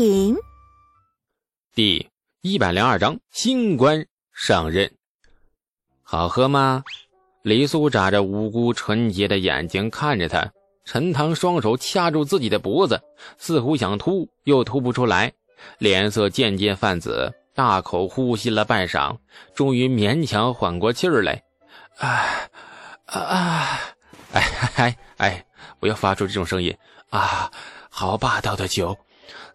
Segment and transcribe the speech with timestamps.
[0.00, 0.34] 品。
[1.74, 2.08] 第
[2.40, 4.90] 一百零二章新官上任，
[6.02, 6.82] 好喝吗？
[7.42, 10.50] 李素眨着无辜纯洁的眼睛看着他。
[10.86, 12.98] 陈塘双手掐住自己的脖子，
[13.36, 15.30] 似乎想吐，又吐不出来，
[15.76, 19.18] 脸色渐渐泛紫，大口呼吸了半晌，
[19.54, 21.42] 终于勉强缓过气儿来。
[21.98, 22.24] 啊
[23.04, 23.80] 啊！
[24.32, 24.42] 哎
[24.76, 25.46] 哎哎！
[25.78, 26.74] 不要发出这种声音
[27.10, 27.52] 啊！
[27.90, 28.96] 好霸道的酒！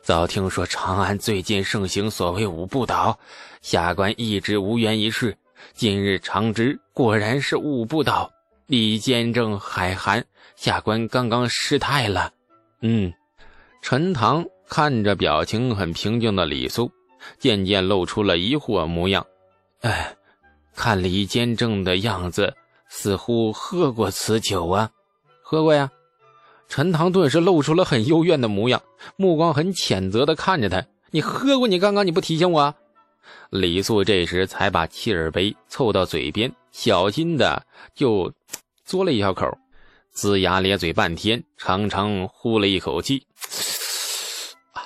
[0.02, 3.18] 早听说长安最近盛行所谓五不倒，
[3.62, 5.38] 下官一直无缘一试，
[5.74, 8.32] 今日尝之，果然是五不倒。
[8.68, 10.26] 李坚正海涵，
[10.56, 12.32] 下官刚刚失态了。
[12.82, 13.14] 嗯，
[13.82, 16.92] 陈塘看着表情很平静的李苏，
[17.38, 19.26] 渐渐露出了疑惑模样。
[19.82, 20.16] 哎，
[20.76, 22.56] 看李坚正的样子，
[22.90, 24.90] 似乎喝过此酒啊？
[25.44, 25.90] 喝过呀。
[26.68, 28.82] 陈塘顿时露出了很幽怨的模样，
[29.16, 31.68] 目光很谴责的看着他：“你喝过？
[31.68, 32.74] 你刚刚你不提醒我？”
[33.50, 38.32] 李素这时才把气儿杯凑到嘴边，小心的就
[38.86, 39.48] 嘬了一小口，
[40.16, 43.26] 龇牙咧嘴半天，长长呼了一口气
[44.74, 44.82] ：“啊，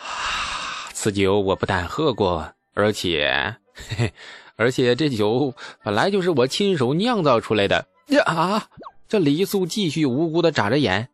[0.93, 4.13] 此酒我不但喝过，而且，嘿嘿，
[4.55, 8.67] 而且这酒本来就是我亲手酿造出来的呀。”啊！
[9.07, 11.09] 这李素继续无辜的眨着眼。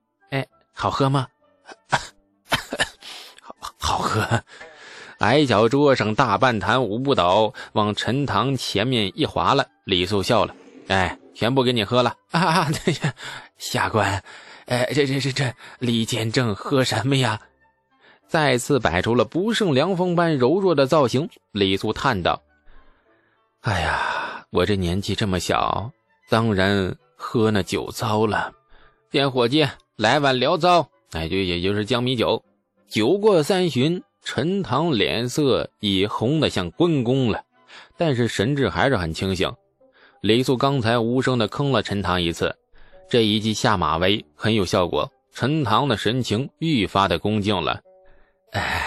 [0.76, 1.28] 好喝吗？
[3.50, 4.44] 好好喝。
[5.20, 9.66] 矮小桌上大半坛五步倒往陈塘前面一划了。
[9.86, 10.54] 李素笑了
[10.90, 13.14] ：“哎，全部给你喝了啊！” 对呀，
[13.58, 14.22] 下官，
[14.66, 17.40] 哎，这这这这，李坚正喝什么呀？
[18.28, 21.30] 再次摆出了不胜凉风般柔弱的造型。
[21.52, 22.42] 李素叹道
[23.62, 25.90] ：“哎呀，我这年纪这么小，
[26.28, 28.52] 当然喝那酒糟了。
[29.10, 29.66] 点火计。”
[29.98, 32.44] 来碗醪糟，哎，就也就是江米酒。
[32.90, 37.42] 酒过三巡，陈塘脸色已红得像关公了，
[37.96, 39.50] 但是神志还是很清醒。
[40.20, 42.54] 李素刚才无声的坑了陈塘一次，
[43.10, 47.80] 这一记下马威很有效果，陈塘的神情愈发的恭敬了。
[48.52, 48.86] 哎，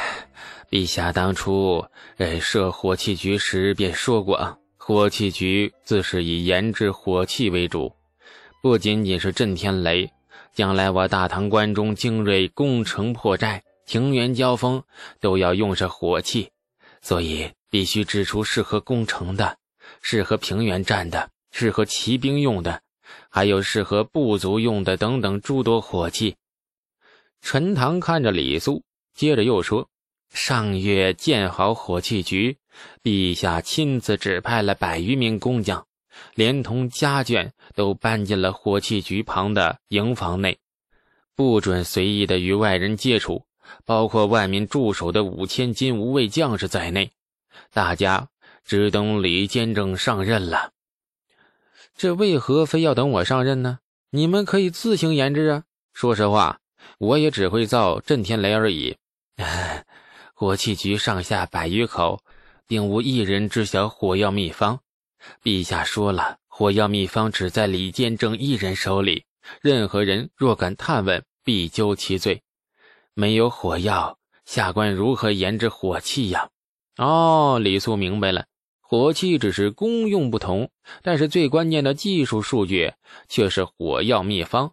[0.68, 1.82] 陛下当初
[2.18, 7.90] 哎设火器局时便说过，火器局自是以研制火器为主，
[8.62, 10.10] 不仅仅是震天雷。
[10.54, 14.82] 将来我大唐关中精锐攻城破寨、庭园交锋，
[15.20, 16.50] 都要用上火器，
[17.00, 19.56] 所以必须制出适合攻城的、
[20.02, 22.82] 适合平原战的、适合骑兵用的，
[23.30, 26.36] 还有适合部族用的等等诸多火器。
[27.40, 28.82] 陈塘看着李肃，
[29.14, 29.88] 接着又说
[30.34, 32.58] ：“上月建好火器局，
[33.02, 35.86] 陛下亲自指派了百余名工匠。”
[36.34, 40.58] 连同家眷都搬进了火器局旁的营房内，
[41.34, 43.44] 不准随意的与外人接触，
[43.84, 47.10] 包括外面驻守的五千金无畏将士在内。
[47.72, 48.28] 大家
[48.64, 50.72] 只等李坚正上任了。
[51.96, 53.80] 这为何非要等我上任呢？
[54.10, 55.64] 你们可以自行研制啊！
[55.92, 56.60] 说实话，
[56.98, 58.96] 我也只会造震天雷而已。
[60.32, 62.22] 火器局上下百余口，
[62.66, 64.80] 并无一人知晓火药秘方。
[65.42, 69.24] 陛下说了，火药秘方只在李建正一人手里，
[69.60, 72.42] 任何人若敢探问，必究其罪。
[73.14, 76.48] 没有火药，下官如何研制火器呀？
[76.96, 78.46] 哦，李素明白了，
[78.80, 80.70] 火器只是功用不同，
[81.02, 82.92] 但是最关键的技术数据
[83.28, 84.72] 却是火药秘方。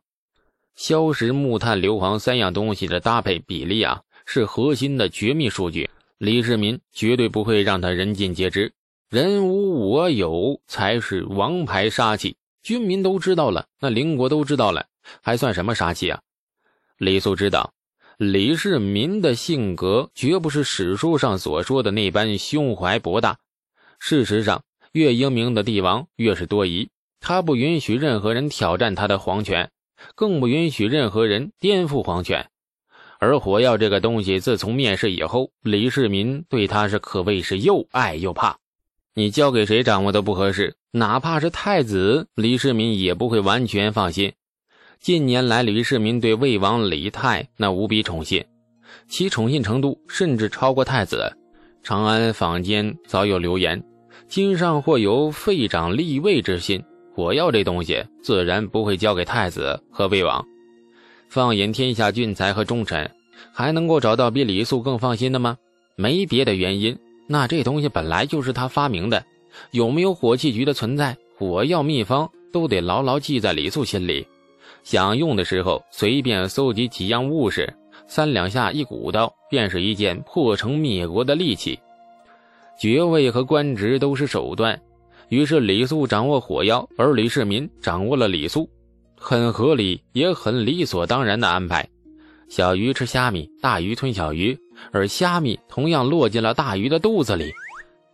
[0.75, 5.89] 硝石、木炭、硫磺三样东西的搭配比例啊，是核心的绝密数据。
[6.17, 8.73] 李世民绝对不会让他人尽皆知。
[9.15, 14.87] 人无我有才是王牌杀器，军民都知道了，那邻国都知道了，
[15.21, 16.19] 还算什么杀器啊？
[16.97, 17.71] 李素知道，
[18.17, 23.37] 李世民的性格绝不是史书上所说的那般胸怀博大。
[23.99, 26.89] 事实上，越英明的帝王越是多疑，
[27.21, 29.71] 他不允许任何人挑战他的皇权，
[30.15, 32.49] 更不允许任何人颠覆皇权。
[33.17, 38.57] 而火药这个东西，自从面世以后，李世民对他是可谓是又爱又怕。
[39.17, 44.33] 你交给谁掌握都不合适，哪怕是太子李世民也不会完全放心。
[44.99, 48.43] 近年来，李世民对魏王李泰那无比宠信，
[49.07, 51.31] 其宠信程度甚至超过太子。
[51.81, 53.81] 长安坊间早有流言，
[54.27, 56.83] 今上或有废长立魏之心。
[57.13, 60.45] 火药这东西自然不会交给太子和魏王。
[61.29, 63.09] 放眼天下俊才和忠臣，
[63.53, 65.55] 还能够找到比李素更放心的吗？
[65.95, 66.97] 没别的原因。
[67.27, 69.25] 那这东西本来就是他发明的，
[69.71, 74.25] 有没有火器局的存在，火药秘方都得牢牢记在李素心里。
[74.83, 77.73] 想用的时候，随便搜集几样物事，
[78.07, 81.79] 三两下一鼓捣，便是一件破城灭国的利器。
[82.79, 84.79] 爵位和官职都是手段，
[85.29, 88.69] 于是李素掌握火药，而李世民掌握了李素，
[89.17, 91.87] 很合理，也很理所当然的安排。
[92.47, 94.55] 小鱼吃虾米，大鱼吞小鱼，
[94.91, 97.53] 而虾米同样落进了大鱼的肚子里。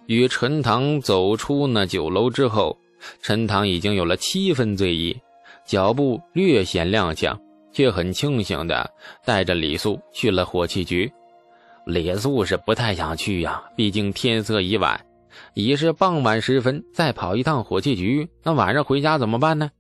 [0.08, 2.78] 与陈塘走出那酒楼之后，
[3.22, 5.18] 陈塘已经有了七分醉意，
[5.66, 7.38] 脚步略显踉跄，
[7.72, 8.90] 却很清醒的
[9.26, 11.12] 带着李素去了火器局。
[11.86, 15.04] 李素是不太想去呀，毕竟天色已晚，
[15.54, 19.72] 已是傍晚时分，再跑一趟火器局，那晚上回家怎么办呢？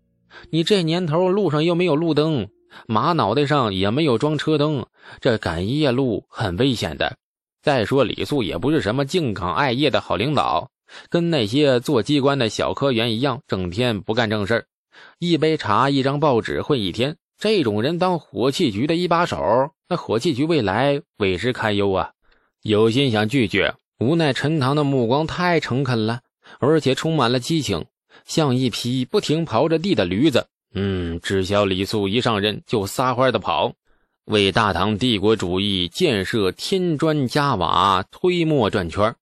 [0.49, 2.47] 你这年头路上又没有路灯，
[2.87, 4.85] 马脑袋上也没有装车灯，
[5.19, 7.17] 这赶夜路很危险的。
[7.61, 10.69] 再说李素也不是什么敬岗爱业的好领导，
[11.09, 14.65] 跟那些做机关的小科员一样，整天不干正事
[15.19, 17.17] 一杯茶一张报纸混一天。
[17.37, 22.11] 这种人当火器局的一把手，那火器局未来委实堪忧啊！
[22.61, 26.21] 有心想拒绝，无奈陈塘的目光太诚恳了，
[26.59, 27.85] 而且充满了激情，
[28.25, 30.47] 像一匹不停刨着地的驴子。
[30.73, 33.73] 嗯，只消李素一上任就撒欢的跑，
[34.25, 39.13] 为大唐帝国主义建设添砖加瓦，推磨转圈。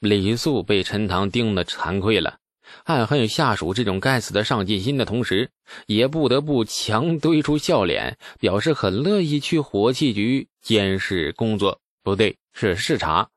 [0.00, 2.38] 李素被陈塘盯得惭愧了。
[2.84, 5.50] 暗恨下属这种该死的上进心的同时，
[5.86, 11.78] 也不得不强堆出笑脸，表示很乐意去火器局监视工作。
[12.02, 13.28] 不对，是视察。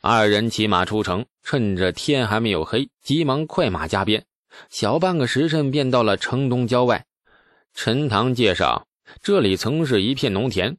[0.00, 4.24] 二人骑马出城，趁着天还没有黑，急忙快马加鞭，
[4.68, 7.06] 小半个时辰便到了城东郊外。
[7.74, 8.86] 陈塘介绍，
[9.22, 10.76] 这里曾是一片农田，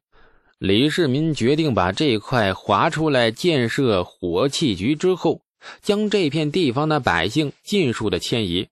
[0.57, 5.41] 李世民决定把这块划出来建设火器局之后。
[5.81, 8.69] 将这片地方的百姓尽数的迁移，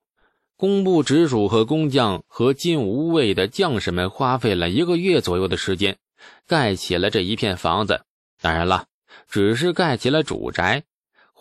[0.56, 5.98] 工部直属和工匠和金吾卫的将士们花费了一个月左右的时间，
[6.48, 8.06] 盖起了这一片房子。
[8.40, 8.86] 当然了，
[9.28, 10.84] 只是盖起了主宅。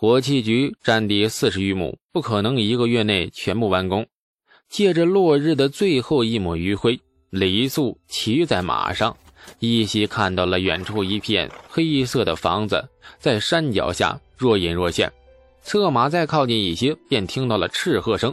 [0.05, 4.05] 火器局占地四十余亩，不可能一个月内全部完工。
[4.69, 6.99] 借着落日的最后一抹余晖，
[7.31, 9.17] 李素骑在马上，
[9.57, 12.87] 依稀看到了远处一片黑色的房子，
[13.17, 15.11] 在山脚下若隐若现。
[15.63, 18.31] 策马再靠近一些，便听到了斥喝声。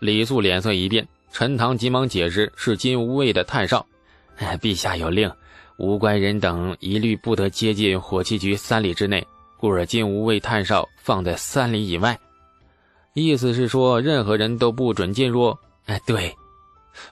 [0.00, 3.86] 李素脸色一变，陈塘急忙解释：“是金无畏的探哨，
[4.38, 5.30] 哎， 陛下有令，
[5.78, 9.24] 无关人等一律不得接近火器局三里之内，
[9.64, 12.20] 故而金无畏探哨放在三里以外。
[13.14, 15.56] 意思是说，任何人都不准进入。”
[15.86, 16.36] 哎，对。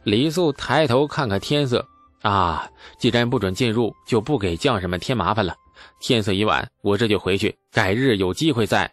[0.02, 1.88] 李素抬头看看天色，
[2.20, 2.69] 啊，
[2.99, 5.54] 既然不准进入，就不给将士们添麻烦了。
[5.99, 8.93] 天色已晚，我这就回去，改日有机会再。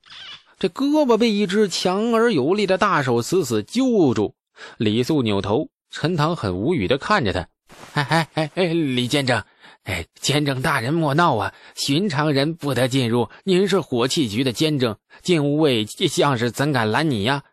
[0.57, 4.35] 这胳膊被一只强而有力的大手死死揪住，
[4.77, 7.45] 李素扭头，陈塘很无语的看着他。
[7.91, 9.43] 哎哎哎哎，李监正，
[9.83, 11.53] 哎，监正大人莫闹啊！
[11.75, 17.43] 寻常人不得进入，您是火器局的监正，禁无卫将士怎敢拦你呀？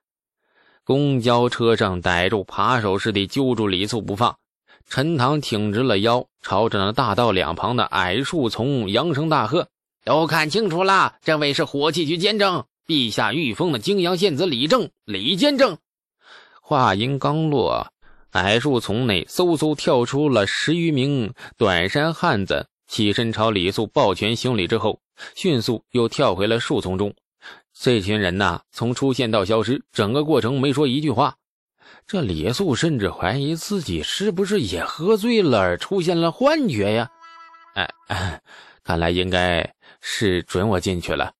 [0.84, 4.36] 公交车上，逮住扒手似的揪住李素不放。
[4.88, 9.68] 陈塘挺直了腰，朝着那大道两旁的矮树丛扬声大喝
[10.04, 15.76] ：“都看清楚了，这位是火器局监正。”陛下御封的泾阳县子李正，李监正。
[16.62, 17.92] 话音刚落，
[18.36, 25.00] 矮树丛内嗖嗖跳出了十余名短衫汉子，起身朝李素抱拳行礼之后，
[25.34, 27.14] 迅速又跳回了树丛中。
[27.72, 31.36] 这群人呐，从出现到消失，整个过程没说一句话。
[32.06, 37.10] 这李素甚至怀疑自己是不是也喝醉了，而出现了幻觉呀？
[37.74, 37.90] 哎，
[38.84, 41.32] 看来应该是准我进去了。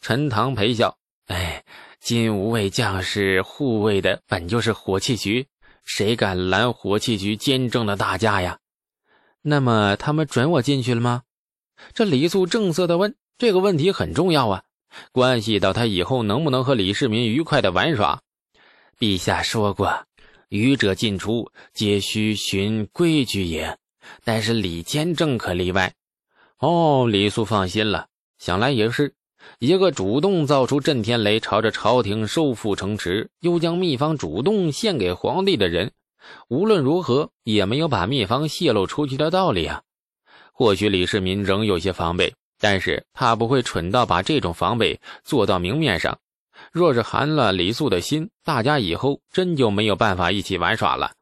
[0.00, 1.64] 陈塘陪笑：“哎，
[2.00, 5.46] 金无畏将士护卫的本就是火器局，
[5.88, 8.58] 谁敢拦火器局监正的大驾呀？
[9.40, 11.22] 那么他们准我进去了吗？”
[11.94, 14.64] 这李素正色的问：“这个问题很重要啊，
[15.12, 18.20] 关系到他以后能不能和李世民愉快的玩耍。
[18.98, 20.04] 陛下说过，
[20.50, 23.78] 愚者进出皆须循规矩也，
[24.24, 25.94] 但是李监正可例外。”
[26.60, 29.14] 哦，李素放心了，想来也是。
[29.58, 35.90] 一个主动造出震天雷，朝着朝廷收复城池，又将秘方主动献给皇帝的人，
[36.48, 39.82] 无论如何也没有把秘方泄露出去的道理啊！
[40.52, 46.18] 或许李世民仍有些防备，但是他不会蠢到把这种防备做到明面上。
[46.72, 51.12] 若是寒了李素的心，大家以后真就没有办法一起玩耍了。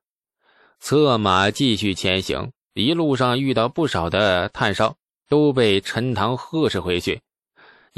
[0.81, 4.97] 策马继续前行，一路上遇到不少的探哨，
[5.29, 7.21] 都被陈塘呵斥回去。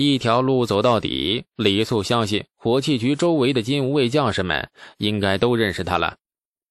[0.00, 6.18] 一条路走到底，李素相信火器局周围的金无畏将士们应该都认识他了。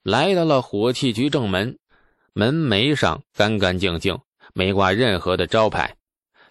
[0.02, 1.78] 来到了火器局正门，
[2.32, 4.18] 门楣上干干净净，
[4.54, 5.98] 没挂任何的招牌，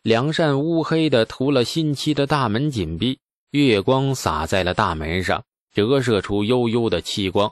[0.02, 3.20] 两扇乌黑的、涂了新漆的大门紧闭，
[3.52, 5.42] 月光洒在了大门上，
[5.72, 7.50] 折射出幽幽的气光。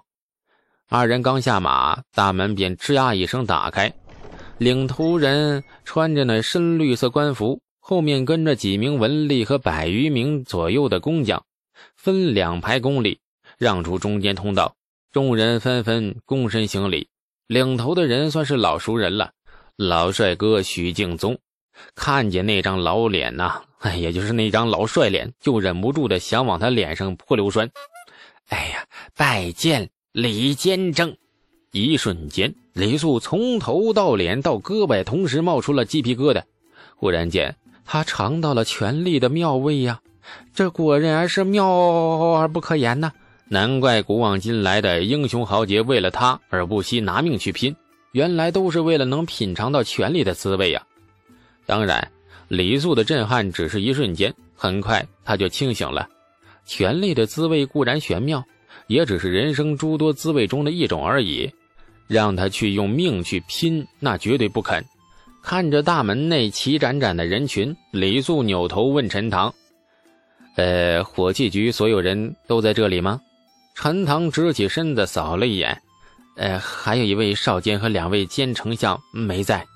[0.91, 3.91] 二人刚下马，大门便吱呀一声打开，
[4.59, 11.45] 领头人穿着那深绿色官服，后面跟着几名文吏和百余名左右的工匠，
[11.95, 13.19] 分两排公里，
[13.59, 14.75] 让出中间通道。
[15.13, 17.09] 众人纷纷躬身行礼，
[17.47, 19.33] 领头的人算是老熟人了，
[19.77, 21.39] 老帅哥许敬宗。
[21.95, 27.71] 看见那张老脸呐，哎，也就是那张老帅脸，就忍不住的想往他脸上泼硫酸。
[28.49, 31.15] 哎呀，拜见李监正！
[31.71, 36.43] 一瞬间，李素从头到脸到胳膊同时冒出了鸡皮疙瘩。
[36.97, 40.01] 忽然间，他尝到了权力的妙味呀，
[40.55, 43.13] 这果然是妙而不可言呐。
[43.47, 47.77] 难怪古往今来的英雄豪杰为了他而不惜拿命去拼，
[48.13, 50.83] 原来都是为了能品尝到权力的滋味呀！
[51.67, 52.11] 当然，
[52.49, 56.09] 李素的震撼只是一瞬间，很快他就清醒了。
[56.65, 58.43] 权力的滋味固然玄妙，
[58.87, 61.53] 也只是人生诸多滋味中的一种而已。
[62.07, 64.85] 让他去用命去拼，那绝对不肯。
[65.45, 69.55] 看着大门内齐展展的人群，李素扭头问陈塘
[70.57, 73.21] ：“呃，火器局所有人都在这里吗？”
[73.77, 75.79] 陈塘直起身子扫了一眼，
[76.37, 79.67] 呃，还有一位少监和两位监丞相没在。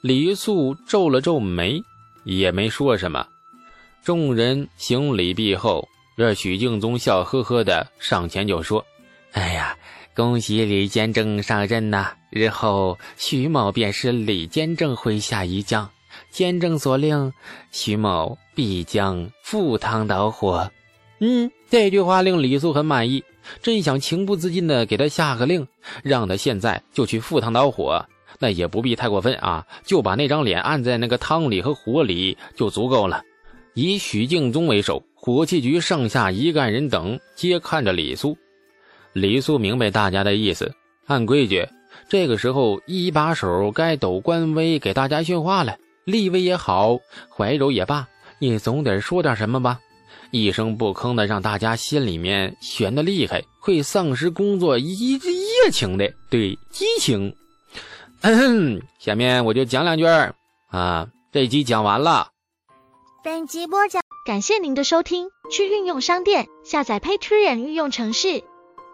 [0.00, 1.82] 李素皱了皱眉，
[2.22, 3.26] 也没说什么。
[4.04, 8.84] 众人行礼毕后，这许敬宗笑呵呵的上前就说
[9.32, 9.76] ：“哎呀，
[10.14, 12.12] 恭喜李监正上任呐！
[12.30, 15.90] 日后徐某便是李监正麾下一将，
[16.30, 17.32] 监正所令，
[17.72, 20.70] 徐某必将赴汤蹈火。”
[21.18, 23.24] 嗯，这句话令李素很满意，
[23.60, 25.66] 真想情不自禁的给他下个令，
[26.04, 28.06] 让他现在就去赴汤蹈火。
[28.38, 33.22] 那也不必太过分啊，就把那张脸按在那个汤里和火里就足够了。
[33.74, 38.38] 以许敬宗为首，火器局上下一干人等皆看着李素。
[39.14, 40.74] 李素明白大家的意思，
[41.06, 41.66] 按规矩，
[42.08, 45.76] 这个时候一把手该抖官威，给大家训话了。
[46.04, 46.98] 立威也好，
[47.30, 48.06] 怀柔也罢，
[48.40, 49.78] 你总得说点什么吧。
[50.32, 57.32] 一声不吭的，让大家心里面悬的厉害，会丧失工作一热情的，对激情。
[58.22, 60.34] 嗯，下面我就讲两句儿
[60.70, 62.28] 啊，这集讲完了。
[63.22, 65.28] 本集播讲，感谢您的收听。
[65.52, 68.42] 去运用商店下载 Patreon 运用城市，